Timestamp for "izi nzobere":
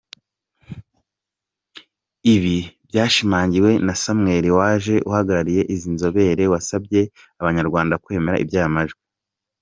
5.73-6.43